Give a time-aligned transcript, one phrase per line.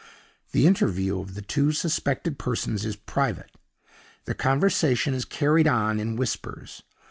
[0.51, 3.51] The interview of the two suspected persons is private;
[4.25, 6.81] their conversation is carried on in whispers.